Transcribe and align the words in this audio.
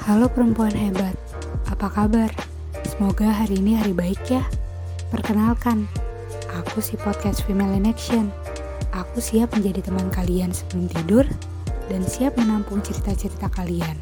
Halo 0.00 0.32
perempuan 0.32 0.72
hebat, 0.72 1.12
apa 1.68 1.92
kabar? 1.92 2.32
Semoga 2.88 3.28
hari 3.28 3.60
ini 3.60 3.76
hari 3.76 3.92
baik 3.92 4.32
ya. 4.32 4.40
Perkenalkan, 5.12 5.84
aku 6.56 6.80
si 6.80 6.96
podcast 6.96 7.44
Female 7.44 7.76
in 7.76 7.84
Action. 7.84 8.32
Aku 8.96 9.20
siap 9.20 9.52
menjadi 9.52 9.84
teman 9.84 10.08
kalian 10.08 10.56
sebelum 10.56 10.88
tidur 10.88 11.28
dan 11.92 12.00
siap 12.00 12.32
menampung 12.40 12.80
cerita-cerita 12.80 13.52
kalian. 13.52 13.92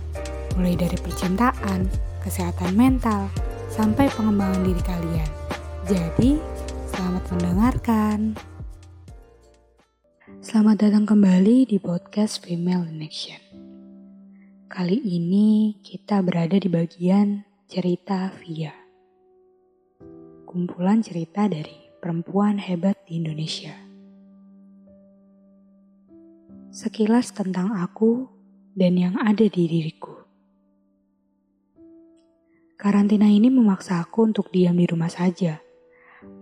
Mulai 0.55 0.79
dari 0.79 0.95
percintaan, 1.03 1.91
kesehatan 2.23 2.79
mental, 2.79 3.27
sampai 3.67 4.07
pengembangan 4.15 4.63
diri 4.63 4.83
kalian. 4.87 5.31
Jadi, 5.83 6.39
selamat 6.95 7.25
mendengarkan. 7.35 8.39
Selamat 10.39 10.79
datang 10.79 11.11
kembali 11.11 11.67
di 11.67 11.83
podcast 11.83 12.39
Female 12.39 12.87
in 12.87 13.03
Action. 13.03 13.48
Kali 14.79 14.95
ini 14.95 15.75
kita 15.83 16.23
berada 16.23 16.55
di 16.55 16.71
bagian 16.71 17.43
cerita 17.67 18.31
Via. 18.39 18.71
Kumpulan 20.47 21.03
cerita 21.03 21.51
dari 21.51 21.91
perempuan 21.99 22.63
hebat 22.63 22.95
di 23.03 23.19
Indonesia. 23.19 23.75
Sekilas 26.71 27.35
tentang 27.35 27.75
aku 27.75 28.31
dan 28.79 28.95
yang 28.95 29.19
ada 29.19 29.51
di 29.51 29.67
diriku. 29.67 30.15
Karantina 32.79 33.27
ini 33.27 33.51
memaksa 33.51 33.99
aku 33.99 34.31
untuk 34.31 34.55
diam 34.55 34.79
di 34.79 34.87
rumah 34.87 35.11
saja. 35.11 35.59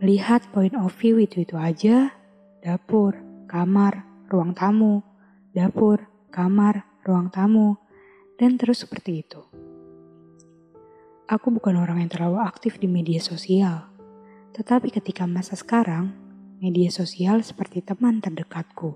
Melihat 0.04 0.44
point 0.52 0.76
of 0.76 0.92
view 1.00 1.16
itu-itu 1.16 1.56
aja, 1.56 2.12
dapur, 2.60 3.16
kamar, 3.48 4.04
ruang 4.28 4.52
tamu, 4.52 5.00
dapur, 5.56 6.04
kamar, 6.28 6.84
ruang 7.00 7.32
tamu, 7.32 7.80
dan 8.36 8.60
terus 8.60 8.84
seperti 8.84 9.24
itu. 9.24 9.40
Aku 11.26 11.50
bukan 11.50 11.74
orang 11.74 12.04
yang 12.04 12.10
terlalu 12.12 12.38
aktif 12.38 12.78
di 12.78 12.86
media 12.86 13.18
sosial, 13.18 13.90
tetapi 14.54 14.94
ketika 14.94 15.26
masa 15.26 15.58
sekarang, 15.58 16.14
media 16.62 16.86
sosial 16.88 17.42
seperti 17.42 17.82
teman 17.82 18.22
terdekatku. 18.22 18.94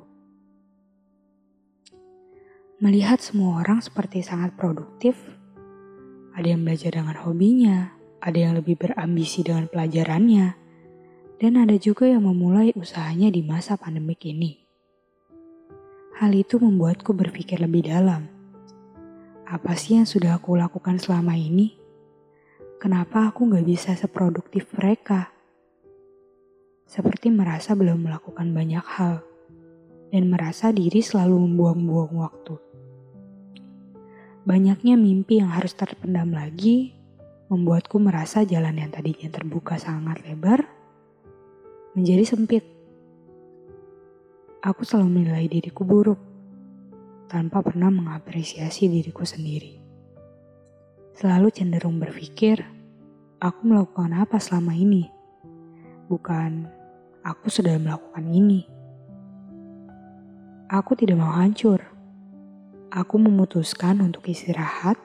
Melihat 2.80 3.20
semua 3.20 3.61
orang 3.61 3.83
seperti 3.83 4.24
sangat 4.24 4.56
produktif, 4.56 5.18
ada 6.33 6.46
yang 6.46 6.64
belajar 6.64 6.94
dengan 6.96 7.18
hobinya, 7.18 7.92
ada 8.22 8.38
yang 8.38 8.56
lebih 8.56 8.78
berambisi 8.78 9.44
dengan 9.44 9.68
pelajarannya, 9.68 10.56
dan 11.42 11.52
ada 11.61 11.77
juga 11.77 12.08
yang 12.08 12.24
memulai 12.24 12.72
usahanya 12.78 13.28
di 13.28 13.44
masa 13.44 13.77
pandemik 13.77 14.22
ini. 14.22 14.61
Hal 16.20 16.33
itu 16.36 16.61
membuatku 16.61 17.11
berpikir 17.16 17.61
lebih 17.61 17.91
dalam 17.91 18.39
apa 19.51 19.75
sih 19.75 19.98
yang 19.98 20.06
sudah 20.06 20.39
aku 20.39 20.55
lakukan 20.55 21.03
selama 21.03 21.34
ini? 21.34 21.75
Kenapa 22.79 23.34
aku 23.34 23.51
gak 23.51 23.67
bisa 23.67 23.98
seproduktif 23.98 24.70
mereka? 24.79 25.34
Seperti 26.87 27.34
merasa 27.34 27.75
belum 27.75 27.98
melakukan 27.98 28.55
banyak 28.55 28.87
hal, 28.87 29.27
dan 30.15 30.31
merasa 30.31 30.70
diri 30.70 31.03
selalu 31.03 31.51
membuang-buang 31.51 32.15
waktu. 32.15 32.55
Banyaknya 34.47 34.95
mimpi 34.95 35.42
yang 35.42 35.51
harus 35.51 35.75
terpendam 35.75 36.31
lagi, 36.31 36.95
membuatku 37.51 37.98
merasa 37.98 38.47
jalan 38.47 38.79
yang 38.79 38.95
tadinya 38.95 39.35
terbuka 39.35 39.83
sangat 39.83 40.23
lebar, 40.31 40.62
menjadi 41.98 42.23
sempit. 42.23 42.62
Aku 44.62 44.87
selalu 44.87 45.11
menilai 45.11 45.51
diriku 45.51 45.83
buruk 45.83 46.30
tanpa 47.31 47.62
pernah 47.62 47.95
mengapresiasi 47.95 48.91
diriku 48.91 49.23
sendiri. 49.23 49.78
Selalu 51.14 51.55
cenderung 51.55 52.03
berpikir, 52.03 52.59
aku 53.39 53.70
melakukan 53.70 54.11
apa 54.18 54.42
selama 54.42 54.74
ini? 54.74 55.07
Bukan, 56.11 56.67
aku 57.23 57.46
sudah 57.46 57.79
melakukan 57.79 58.27
ini. 58.27 58.67
Aku 60.67 60.98
tidak 60.98 61.23
mau 61.23 61.30
hancur. 61.30 61.79
Aku 62.91 63.23
memutuskan 63.23 64.02
untuk 64.02 64.27
istirahat 64.27 64.98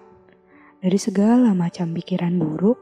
dari 0.81 0.97
segala 0.97 1.53
macam 1.53 1.93
pikiran 1.93 2.41
buruk 2.41 2.81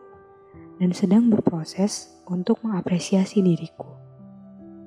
dan 0.80 0.96
sedang 0.96 1.28
berproses 1.28 2.16
untuk 2.32 2.64
mengapresiasi 2.64 3.44
diriku 3.44 3.92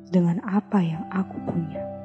dengan 0.09 0.41
apa 0.49 0.81
yang 0.81 1.05
aku 1.13 1.37
punya. 1.45 1.96